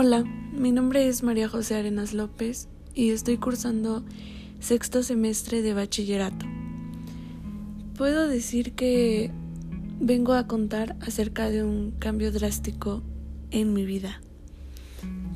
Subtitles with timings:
[0.00, 4.04] Hola, mi nombre es María José Arenas López y estoy cursando
[4.60, 6.46] sexto semestre de bachillerato.
[7.96, 9.32] Puedo decir que
[9.98, 13.02] vengo a contar acerca de un cambio drástico
[13.50, 14.20] en mi vida.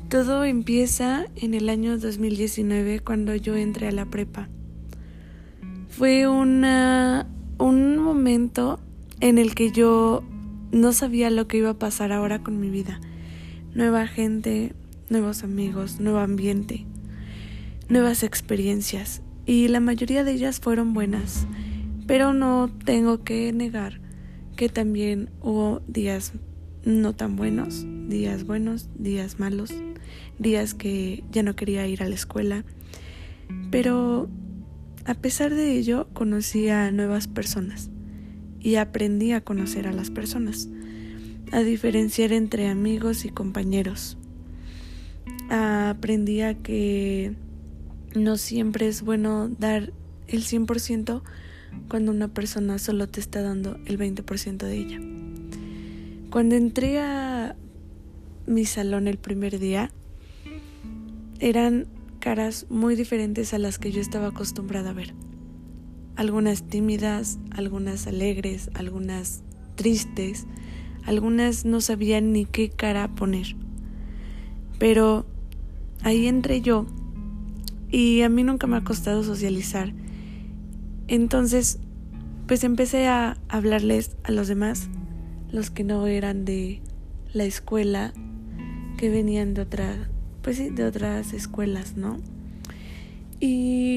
[0.07, 4.47] Todo empieza en el año 2019 cuando yo entré a la prepa.
[5.89, 7.27] Fue una,
[7.57, 8.79] un momento
[9.19, 10.23] en el que yo
[10.71, 13.01] no sabía lo que iba a pasar ahora con mi vida
[13.73, 14.73] nueva gente,
[15.09, 16.85] nuevos amigos, nuevo ambiente,
[17.89, 19.21] nuevas experiencias.
[19.45, 21.47] Y la mayoría de ellas fueron buenas,
[22.07, 23.99] pero no tengo que negar
[24.55, 26.33] que también hubo días
[26.85, 29.73] no tan buenos, días buenos, días malos,
[30.37, 32.63] días que ya no quería ir a la escuela,
[33.71, 34.29] pero
[35.05, 37.89] a pesar de ello conocí a nuevas personas
[38.59, 40.69] y aprendí a conocer a las personas
[41.53, 44.17] a diferenciar entre amigos y compañeros.
[45.49, 47.35] Aprendí a que
[48.15, 49.93] no siempre es bueno dar
[50.27, 51.21] el 100%
[51.89, 54.99] cuando una persona solo te está dando el 20% de ella.
[56.31, 57.55] Cuando entré a
[58.47, 59.91] mi salón el primer día,
[61.39, 61.85] eran
[62.19, 65.13] caras muy diferentes a las que yo estaba acostumbrada a ver.
[66.15, 69.43] Algunas tímidas, algunas alegres, algunas
[69.75, 70.47] tristes,
[71.05, 73.55] algunas no sabían ni qué cara poner.
[74.79, 75.25] Pero
[76.01, 76.85] ahí entré yo
[77.89, 79.93] y a mí nunca me ha costado socializar.
[81.07, 81.79] Entonces,
[82.47, 84.89] pues empecé a hablarles a los demás,
[85.51, 86.81] los que no eran de
[87.33, 88.13] la escuela,
[88.97, 90.09] que venían de otra,
[90.41, 92.17] pues sí, de otras escuelas, ¿no?
[93.39, 93.92] Y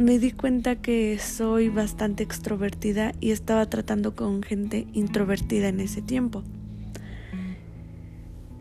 [0.00, 6.00] me di cuenta que soy bastante extrovertida y estaba tratando con gente introvertida en ese
[6.00, 6.42] tiempo.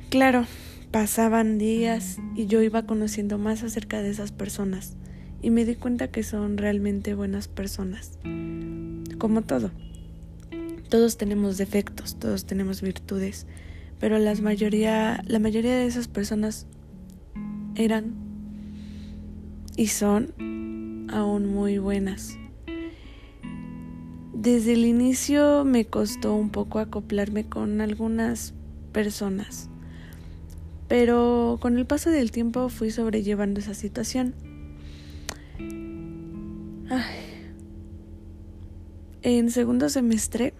[0.09, 0.45] Claro,
[0.91, 4.97] pasaban días y yo iba conociendo más acerca de esas personas
[5.41, 8.19] y me di cuenta que son realmente buenas personas.
[9.17, 9.71] Como todo.
[10.89, 13.47] Todos tenemos defectos, todos tenemos virtudes,
[13.97, 16.67] pero la mayoría, la mayoría de esas personas
[17.75, 18.13] eran
[19.77, 20.33] y son
[21.11, 22.37] aún muy buenas.
[24.33, 28.53] Desde el inicio me costó un poco acoplarme con algunas
[28.93, 29.69] personas,
[30.87, 34.33] pero con el paso del tiempo fui sobrellevando esa situación.
[39.21, 40.53] En segundo semestre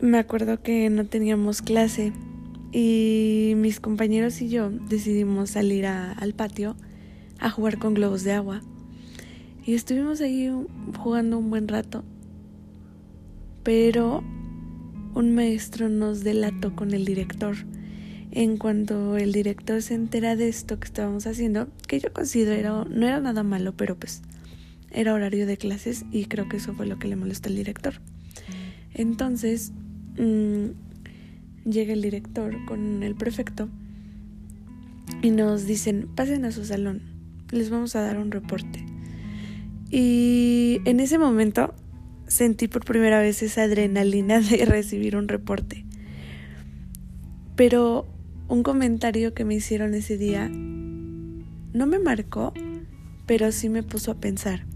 [0.00, 2.12] me acuerdo que no teníamos clase
[2.72, 6.76] y mis compañeros y yo decidimos salir al patio
[7.38, 8.62] a jugar con globos de agua.
[9.64, 10.50] Y estuvimos ahí
[10.96, 12.04] jugando un buen rato.
[13.62, 14.22] Pero
[15.14, 17.56] un maestro nos delató con el director.
[18.30, 23.06] En cuanto el director se entera de esto que estábamos haciendo, que yo considero no
[23.06, 24.22] era nada malo, pero pues
[24.90, 27.94] era horario de clases y creo que eso fue lo que le molestó al director.
[28.94, 29.72] Entonces
[30.18, 33.68] mm, llega el director con el prefecto
[35.22, 37.15] y nos dicen, pasen a su salón
[37.50, 38.84] les vamos a dar un reporte.
[39.90, 41.74] Y en ese momento
[42.26, 45.84] sentí por primera vez esa adrenalina de recibir un reporte.
[47.54, 48.06] Pero
[48.48, 52.52] un comentario que me hicieron ese día no me marcó,
[53.26, 54.66] pero sí me puso a pensar.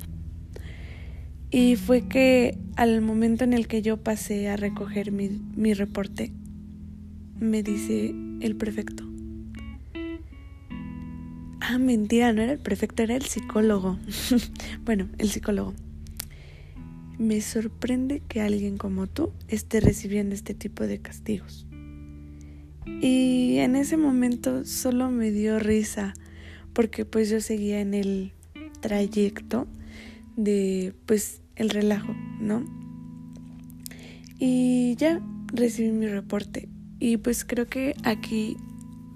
[1.51, 6.33] Y fue que al momento en el que yo pasé a recoger mi, mi reporte,
[7.39, 9.10] me dice el prefecto,
[11.73, 13.97] Ah, mentira, no era el prefecto, era el psicólogo.
[14.85, 15.73] bueno, el psicólogo.
[17.17, 21.69] Me sorprende que alguien como tú esté recibiendo este tipo de castigos.
[23.01, 26.15] Y en ese momento solo me dio risa
[26.73, 28.33] porque pues yo seguía en el
[28.81, 29.69] trayecto
[30.37, 32.65] de pues el relajo, ¿no?
[34.41, 35.21] Y ya
[35.53, 36.69] recibí mi reporte
[36.99, 38.57] y pues creo que aquí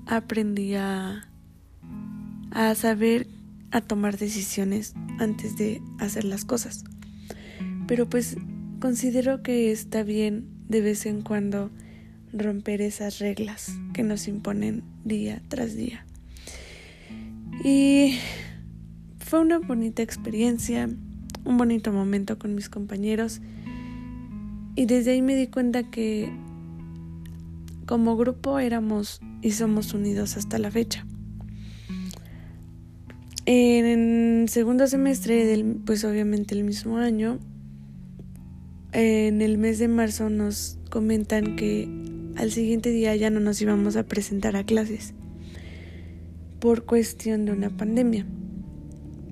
[0.06, 1.28] aprendí a
[2.54, 3.26] a saber
[3.72, 6.84] a tomar decisiones antes de hacer las cosas.
[7.86, 8.36] Pero pues
[8.80, 11.70] considero que está bien de vez en cuando
[12.32, 16.06] romper esas reglas que nos imponen día tras día.
[17.62, 18.18] Y
[19.18, 20.88] fue una bonita experiencia,
[21.44, 23.40] un bonito momento con mis compañeros
[24.76, 26.32] y desde ahí me di cuenta que
[27.86, 31.04] como grupo éramos y somos unidos hasta la fecha.
[33.46, 37.38] En segundo semestre del, pues obviamente el mismo año,
[38.92, 41.88] en el mes de marzo nos comentan que
[42.36, 45.14] al siguiente día ya no nos íbamos a presentar a clases
[46.58, 48.24] por cuestión de una pandemia.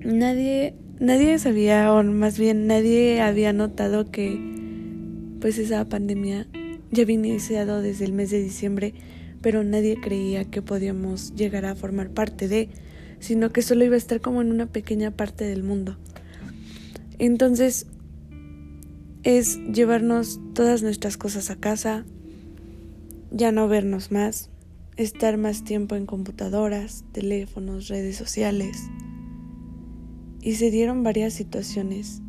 [0.03, 4.39] Nadie, nadie sabía, o más bien nadie había notado que
[5.41, 6.47] pues esa pandemia
[6.91, 8.93] ya había iniciado desde el mes de diciembre,
[9.41, 12.69] pero nadie creía que podíamos llegar a formar parte de,
[13.23, 15.97] sino que solo iba a estar como en una pequeña parte del mundo.
[17.19, 17.87] Entonces,
[19.23, 22.03] es llevarnos todas nuestras cosas a casa,
[23.31, 24.49] ya no vernos más,
[24.97, 28.77] estar más tiempo en computadoras, teléfonos, redes sociales.
[30.41, 32.21] Y se dieron varias situaciones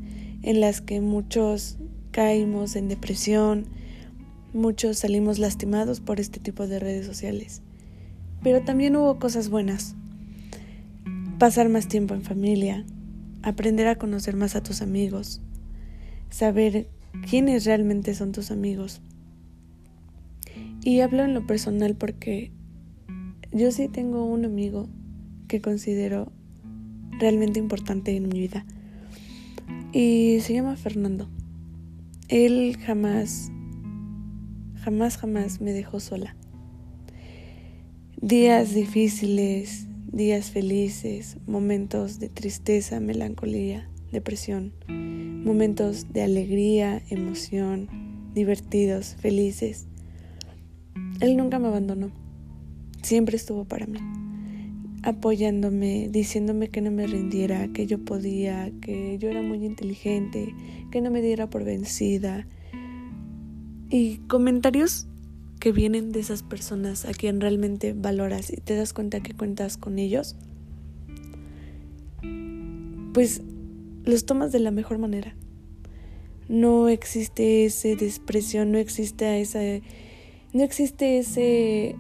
[0.42, 1.76] en las que muchos
[2.12, 3.66] caímos en depresión,
[4.52, 7.62] muchos salimos lastimados por este tipo de redes sociales.
[8.44, 9.96] Pero también hubo cosas buenas.
[11.44, 12.86] Pasar más tiempo en familia,
[13.42, 15.42] aprender a conocer más a tus amigos,
[16.30, 16.88] saber
[17.28, 19.02] quiénes realmente son tus amigos.
[20.82, 22.50] Y hablo en lo personal porque
[23.52, 24.88] yo sí tengo un amigo
[25.46, 26.32] que considero
[27.18, 28.64] realmente importante en mi vida.
[29.92, 31.28] Y se llama Fernando.
[32.28, 33.52] Él jamás,
[34.76, 36.36] jamás, jamás me dejó sola.
[38.22, 47.88] Días difíciles, días felices, momentos de tristeza, melancolía, depresión, momentos de alegría, emoción,
[48.32, 49.86] divertidos, felices.
[51.20, 52.12] Él nunca me abandonó,
[53.02, 53.98] siempre estuvo para mí,
[55.02, 60.54] apoyándome, diciéndome que no me rindiera, que yo podía, que yo era muy inteligente,
[60.92, 62.46] que no me diera por vencida.
[63.90, 65.08] Y comentarios
[65.64, 69.78] que vienen de esas personas a quien realmente valoras y te das cuenta que cuentas
[69.78, 70.36] con ellos,
[73.14, 73.40] pues
[74.04, 75.34] los tomas de la mejor manera.
[76.50, 79.82] No existe ese desprecio, no existe ese,
[80.52, 81.96] no existe ese,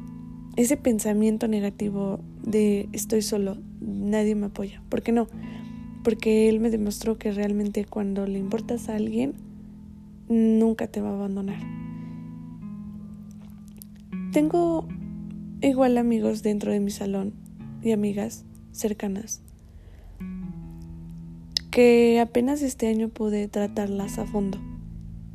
[0.56, 4.82] ese pensamiento negativo de estoy solo, nadie me apoya.
[4.90, 5.26] ¿Por qué no?
[6.02, 9.32] Porque él me demostró que realmente cuando le importas a alguien,
[10.28, 11.83] nunca te va a abandonar.
[14.34, 14.88] Tengo
[15.60, 17.34] igual amigos dentro de mi salón
[17.82, 19.42] y amigas cercanas
[21.70, 24.58] que apenas este año pude tratarlas a fondo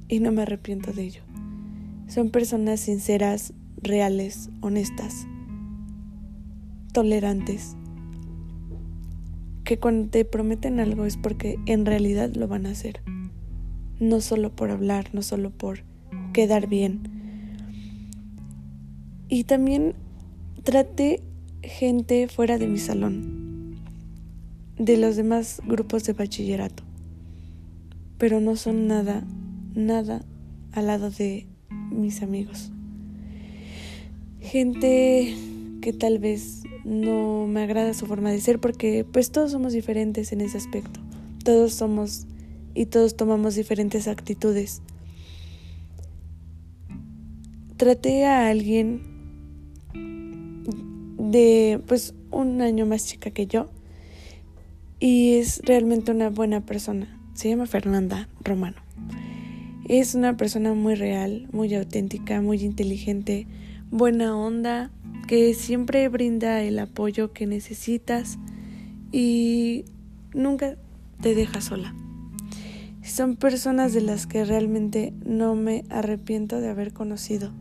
[0.10, 1.22] y no me arrepiento de ello.
[2.08, 5.26] Son personas sinceras, reales, honestas,
[6.92, 7.78] tolerantes,
[9.64, 13.02] que cuando te prometen algo es porque en realidad lo van a hacer,
[14.02, 15.86] no solo por hablar, no solo por
[16.34, 17.19] quedar bien.
[19.30, 19.94] Y también
[20.64, 21.22] traté
[21.62, 23.76] gente fuera de mi salón,
[24.78, 26.84] de los demás grupos de bachillerato,
[28.18, 29.24] pero no son nada,
[29.76, 30.26] nada
[30.72, 31.46] al lado de
[31.92, 32.72] mis amigos.
[34.40, 35.36] Gente
[35.82, 40.32] que tal vez no me agrada su forma de ser porque pues todos somos diferentes
[40.32, 41.00] en ese aspecto.
[41.44, 42.26] Todos somos
[42.74, 44.82] y todos tomamos diferentes actitudes.
[47.78, 49.09] Traté a alguien
[51.30, 53.70] de pues un año más chica que yo
[55.00, 57.20] y es realmente una buena persona.
[57.34, 58.78] Se llama Fernanda Romano.
[59.88, 63.48] Es una persona muy real, muy auténtica, muy inteligente,
[63.92, 64.92] buena onda,
[65.28, 68.38] que siempre brinda el apoyo que necesitas
[69.12, 69.86] y
[70.34, 70.78] nunca
[71.22, 71.96] te deja sola.
[73.04, 77.52] Son personas de las que realmente no me arrepiento de haber conocido.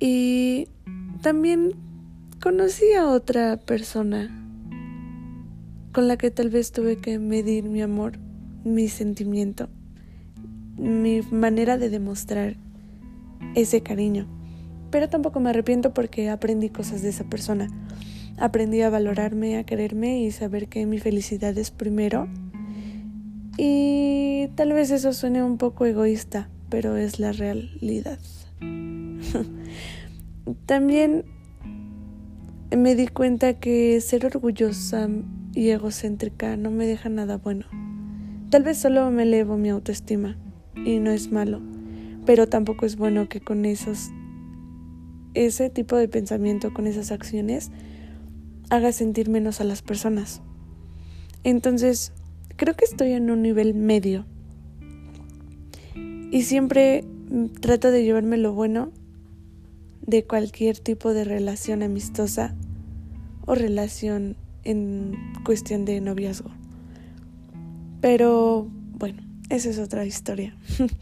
[0.00, 0.68] Y
[1.22, 1.72] también
[2.44, 4.28] conocí a otra persona
[5.92, 8.18] con la que tal vez tuve que medir mi amor,
[8.64, 9.70] mi sentimiento,
[10.76, 12.58] mi manera de demostrar
[13.54, 14.26] ese cariño.
[14.90, 17.68] Pero tampoco me arrepiento porque aprendí cosas de esa persona.
[18.36, 22.28] Aprendí a valorarme, a quererme y saber que mi felicidad es primero.
[23.56, 28.18] Y tal vez eso suene un poco egoísta, pero es la realidad.
[30.66, 31.24] También
[32.76, 35.08] me di cuenta que ser orgullosa
[35.52, 37.66] y egocéntrica no me deja nada bueno.
[38.50, 40.36] Tal vez solo me elevo mi autoestima
[40.84, 41.60] y no es malo,
[42.26, 44.10] pero tampoco es bueno que con esos
[45.34, 47.70] ese tipo de pensamiento, con esas acciones,
[48.70, 50.42] haga sentir menos a las personas.
[51.42, 52.12] Entonces,
[52.56, 54.26] creo que estoy en un nivel medio.
[56.30, 57.04] Y siempre
[57.60, 58.92] trato de llevarme lo bueno
[60.06, 62.54] de cualquier tipo de relación amistosa
[63.46, 66.50] o relación en cuestión de noviazgo.
[68.00, 70.56] Pero bueno, esa es otra historia.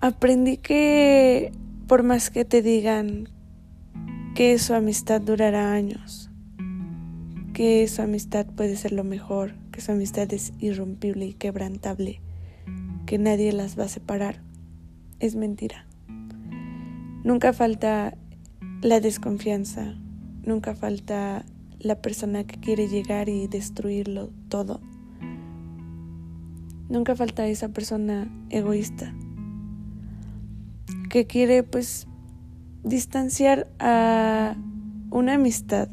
[0.00, 1.52] aprendí que
[1.86, 3.28] por más que te digan
[4.34, 6.30] que su amistad durará años,
[7.52, 12.20] que su amistad puede ser lo mejor, que su amistad es irrompible y quebrantable,
[13.06, 14.42] que nadie las va a separar,
[15.18, 15.86] es mentira.
[17.24, 18.16] Nunca falta
[18.80, 19.96] la desconfianza,
[20.48, 21.44] nunca falta
[21.78, 24.80] la persona que quiere llegar y destruirlo todo.
[26.88, 29.14] Nunca falta esa persona egoísta
[31.10, 32.06] que quiere pues
[32.82, 34.56] distanciar a
[35.10, 35.88] una amistad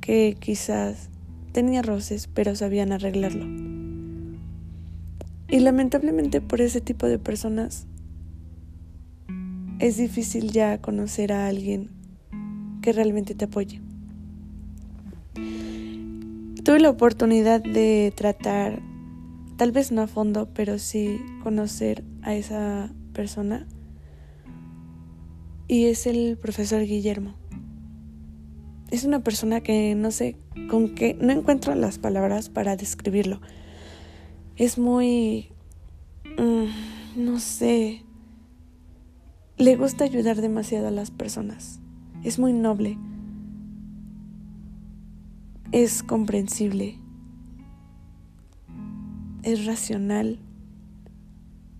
[0.00, 1.10] que quizás
[1.52, 3.44] tenía roces pero sabían arreglarlo.
[5.50, 7.86] Y lamentablemente por ese tipo de personas
[9.78, 11.97] es difícil ya conocer a alguien
[12.92, 13.80] realmente te apoye.
[16.64, 18.82] Tuve la oportunidad de tratar,
[19.56, 23.66] tal vez no a fondo, pero sí conocer a esa persona.
[25.66, 27.34] Y es el profesor Guillermo.
[28.90, 30.36] Es una persona que no sé
[30.68, 33.40] con qué, no encuentro las palabras para describirlo.
[34.56, 35.48] Es muy,
[36.38, 38.02] mm, no sé,
[39.58, 41.80] le gusta ayudar demasiado a las personas.
[42.24, 42.98] Es muy noble.
[45.70, 46.98] Es comprensible.
[49.42, 50.40] Es racional.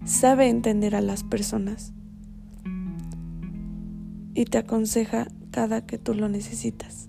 [0.05, 1.93] Sabe entender a las personas.
[4.35, 7.09] Y te aconseja cada que tú lo necesitas.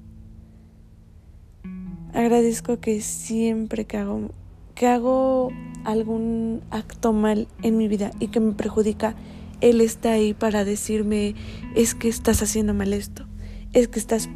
[2.14, 4.32] Agradezco que siempre que hago,
[4.74, 5.52] que hago
[5.84, 9.16] algún acto mal en mi vida y que me perjudica,
[9.62, 11.36] él está ahí para decirme,
[11.76, 13.26] es que estás haciendo mal esto,
[13.74, 14.30] es que estás,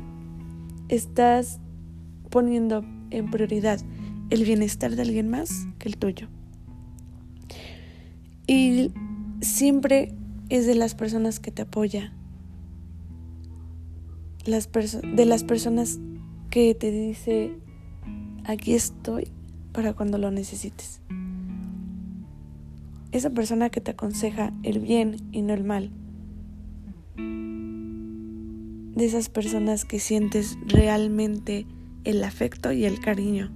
[0.90, 1.60] estás
[2.30, 3.80] poniendo en prioridad
[4.30, 6.28] el bienestar de alguien más que el tuyo.
[8.48, 8.92] Y
[9.42, 10.14] siempre
[10.50, 12.14] es de las personas que te apoya,
[14.46, 16.00] las de las personas
[16.50, 17.58] que te dice,
[18.44, 19.30] aquí estoy
[19.72, 21.02] para cuando lo necesites
[23.14, 25.92] esa persona que te aconseja el bien y no el mal.
[28.96, 31.68] De esas personas que sientes realmente
[32.04, 33.52] el afecto y el cariño.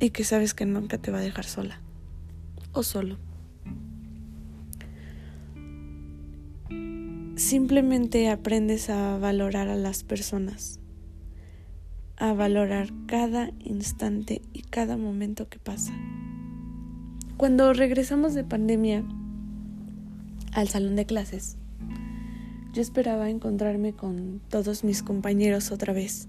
[0.00, 1.80] Y que sabes que nunca te va a dejar sola
[2.72, 3.16] o solo.
[7.36, 10.80] Simplemente aprendes a valorar a las personas,
[12.16, 15.92] a valorar cada instante y cada momento que pasa.
[17.36, 19.04] Cuando regresamos de pandemia
[20.52, 21.58] al salón de clases,
[22.72, 26.28] yo esperaba encontrarme con todos mis compañeros otra vez.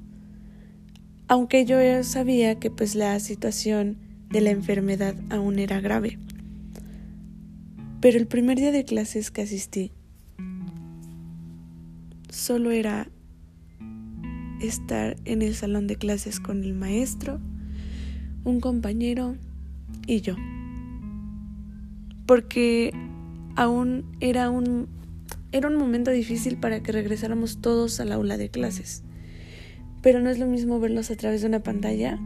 [1.29, 3.95] Aunque yo sabía que pues la situación
[4.29, 6.19] de la enfermedad aún era grave.
[8.01, 9.93] Pero el primer día de clases que asistí
[12.29, 13.07] solo era
[14.59, 17.39] estar en el salón de clases con el maestro,
[18.43, 19.37] un compañero
[20.05, 20.35] y yo
[22.27, 22.93] porque
[23.55, 24.87] aún era un,
[25.51, 29.03] era un momento difícil para que regresáramos todos al aula de clases.
[30.03, 32.19] Pero no es lo mismo verlos a través de una pantalla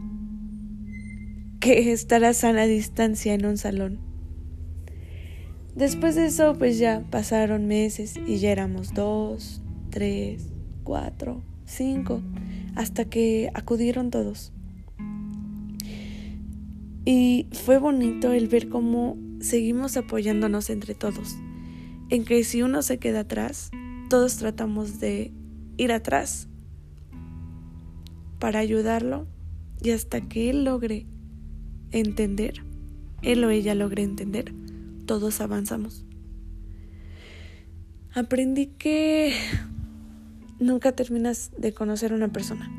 [1.60, 4.00] que estar a sana distancia en un salón.
[5.74, 10.48] Después de eso, pues ya pasaron meses y ya éramos dos, tres,
[10.82, 12.20] cuatro, cinco,
[12.74, 14.52] hasta que acudieron todos.
[17.04, 21.36] Y fue bonito el ver cómo seguimos apoyándonos entre todos,
[22.08, 23.70] en que si uno se queda atrás,
[24.08, 25.32] todos tratamos de
[25.76, 26.48] ir atrás
[28.38, 29.26] para ayudarlo
[29.82, 31.06] y hasta que él logre
[31.90, 32.64] entender,
[33.22, 34.54] él o ella logre entender,
[35.06, 36.06] todos avanzamos.
[38.14, 39.34] Aprendí que
[40.58, 42.70] nunca terminas de conocer a una persona.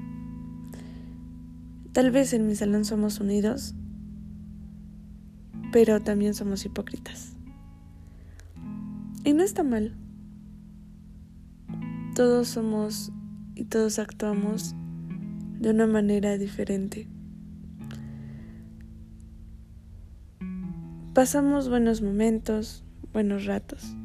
[1.92, 3.76] Tal vez en mi salón somos unidos,
[5.74, 7.34] pero también somos hipócritas.
[9.26, 9.96] Y no está mal.
[12.16, 13.12] Todos somos
[13.56, 14.76] y todos actuamos
[15.60, 17.08] de una manera diferente.
[21.16, 23.96] Pasamos buenos momentos, buenos ratos,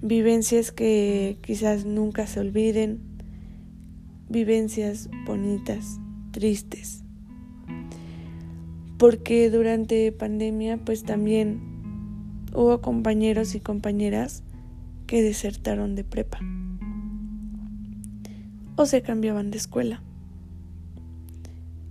[0.00, 3.00] vivencias que quizás nunca se olviden,
[4.28, 5.98] vivencias bonitas,
[6.30, 7.05] tristes
[8.98, 11.60] porque durante pandemia pues también
[12.54, 14.42] hubo compañeros y compañeras
[15.06, 16.40] que desertaron de prepa
[18.76, 20.02] o se cambiaban de escuela.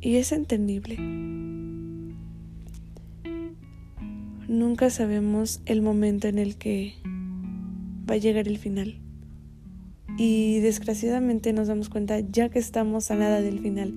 [0.02, 0.98] Y es entendible.
[4.48, 6.94] nunca sabemos el momento en el que
[8.10, 9.00] va a llegar el final.
[10.18, 13.94] Y desgraciadamente nos damos cuenta ya que estamos a nada del final,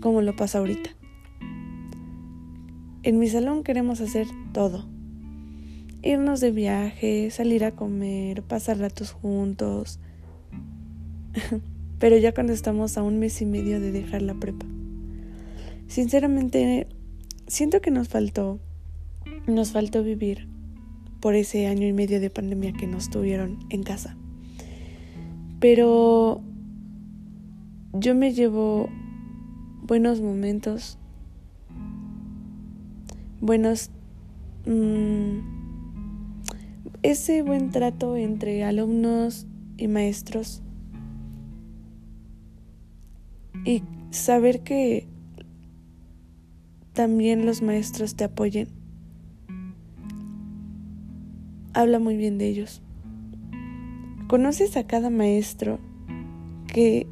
[0.00, 0.99] como lo pasa ahorita.
[3.02, 4.84] En mi salón queremos hacer todo.
[6.02, 9.98] Irnos de viaje, salir a comer, pasar ratos juntos.
[11.98, 14.66] Pero ya cuando estamos a un mes y medio de dejar la prepa.
[15.88, 16.88] Sinceramente,
[17.46, 18.60] siento que nos faltó,
[19.46, 20.46] nos faltó vivir
[21.20, 24.14] por ese año y medio de pandemia que nos tuvieron en casa.
[25.58, 26.42] Pero
[27.94, 28.90] yo me llevo
[29.82, 30.99] buenos momentos
[33.40, 33.90] buenos...
[34.66, 35.38] Mm,
[37.02, 39.46] ese buen trato entre alumnos
[39.78, 40.62] y maestros
[43.64, 45.08] y saber que
[46.92, 48.68] también los maestros te apoyen
[51.72, 52.82] habla muy bien de ellos.
[54.28, 55.78] Conoces a cada maestro
[56.72, 57.06] que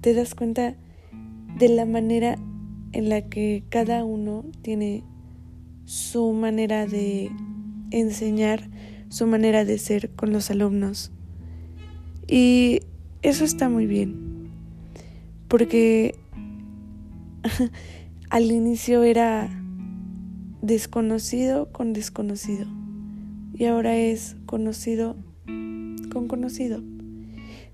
[0.00, 0.76] te das cuenta
[1.58, 2.36] de la manera
[2.92, 5.04] en la que cada uno tiene
[5.84, 7.30] su manera de
[7.90, 8.68] enseñar,
[9.08, 11.12] su manera de ser con los alumnos.
[12.26, 12.80] Y
[13.22, 14.50] eso está muy bien,
[15.48, 16.14] porque
[18.30, 19.50] al inicio era
[20.62, 22.66] desconocido con desconocido
[23.52, 26.82] y ahora es conocido con conocido.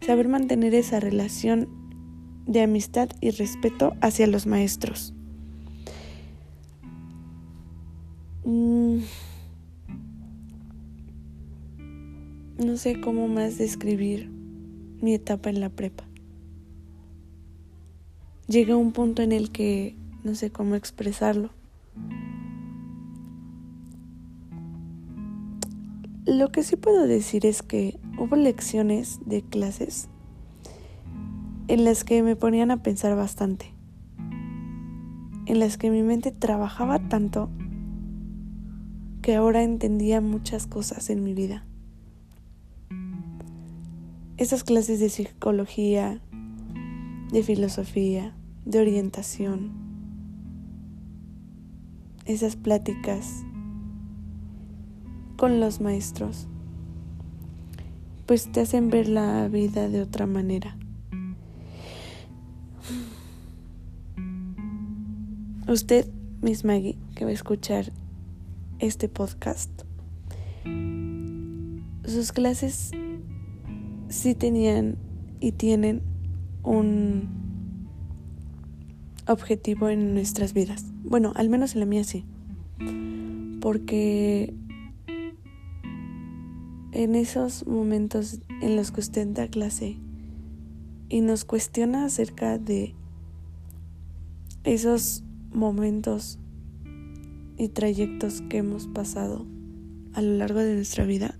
[0.04, 1.68] Saber mantener esa relación
[2.46, 5.14] de amistad y respeto hacia los maestros.
[8.44, 9.00] Mm.
[12.64, 14.30] no sé cómo más describir
[15.00, 16.04] mi etapa en la prepa.
[18.48, 21.50] Llegué a un punto en el que no sé cómo expresarlo.
[26.26, 30.08] Lo que sí puedo decir es que hubo lecciones de clases
[31.68, 33.72] en las que me ponían a pensar bastante,
[35.46, 37.48] en las que mi mente trabajaba tanto
[39.22, 41.64] que ahora entendía muchas cosas en mi vida.
[44.36, 46.20] Esas clases de psicología,
[47.30, 49.72] de filosofía, de orientación,
[52.24, 53.44] esas pláticas
[55.36, 56.48] con los maestros,
[58.26, 60.76] pues te hacen ver la vida de otra manera.
[65.68, 66.08] Usted,
[66.40, 67.92] Miss Maggie, que va a escuchar
[68.80, 69.70] este podcast.
[72.04, 72.90] Sus clases
[74.08, 74.96] sí tenían
[75.38, 76.02] y tienen
[76.62, 77.28] un
[79.26, 80.84] objetivo en nuestras vidas.
[81.04, 82.24] Bueno, al menos en la mía sí.
[83.60, 84.54] Porque
[86.92, 89.98] en esos momentos en los que usted da clase
[91.08, 92.94] y nos cuestiona acerca de
[94.64, 96.38] esos momentos
[97.60, 99.46] y trayectos que hemos pasado
[100.14, 101.38] a lo largo de nuestra vida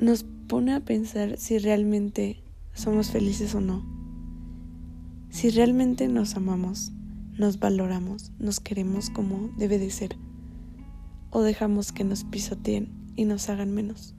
[0.00, 3.84] nos pone a pensar si realmente somos felices o no,
[5.28, 6.92] si realmente nos amamos,
[7.36, 10.16] nos valoramos, nos queremos como debe de ser,
[11.28, 14.14] o dejamos que nos pisoteen y nos hagan menos.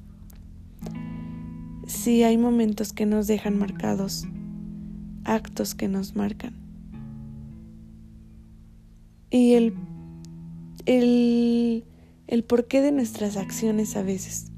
[1.88, 4.28] Si hay momentos que nos dejan marcados,
[5.24, 6.67] actos que nos marcan,
[9.30, 9.74] y el,
[10.86, 11.84] el,
[12.28, 14.52] el porqué de nuestras acciones a veces.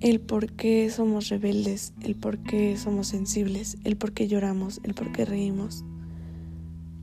[0.00, 4.94] El por qué somos rebeldes, el por qué somos sensibles, el por qué lloramos, el
[4.94, 5.84] por qué reímos,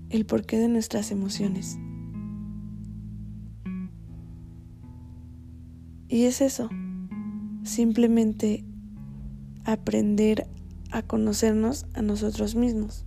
[0.10, 1.78] el porqué de nuestras emociones.
[6.10, 6.70] Y es eso,
[7.64, 8.64] simplemente
[9.64, 10.48] aprender
[10.90, 13.06] a conocernos a nosotros mismos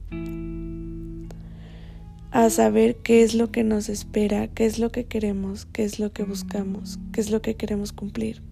[2.31, 5.99] a saber qué es lo que nos espera, qué es lo que queremos, qué es
[5.99, 8.43] lo que buscamos, qué es lo que queremos cumplir.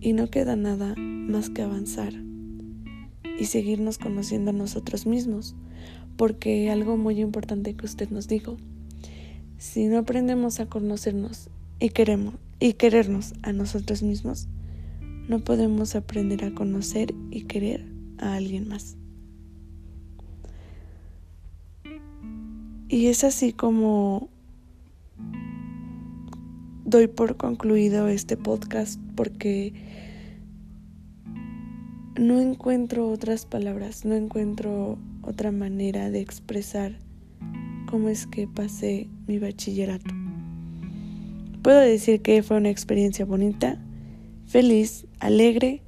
[0.00, 2.12] Y no queda nada más que avanzar
[3.38, 5.56] y seguirnos conociendo a nosotros mismos,
[6.18, 8.58] porque algo muy importante que usted nos dijo,
[9.56, 14.48] si no aprendemos a conocernos y queremos y querernos a nosotros mismos,
[15.28, 17.86] no podemos aprender a conocer y querer
[18.18, 18.99] a alguien más.
[22.92, 24.28] Y es así como
[26.84, 29.72] doy por concluido este podcast porque
[32.18, 36.98] no encuentro otras palabras, no encuentro otra manera de expresar
[37.88, 40.12] cómo es que pasé mi bachillerato.
[41.62, 43.80] Puedo decir que fue una experiencia bonita,
[44.46, 45.84] feliz, alegre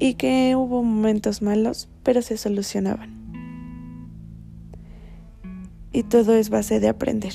[0.00, 3.15] y que hubo momentos malos, pero se solucionaban.
[5.96, 7.32] Y todo es base de aprender.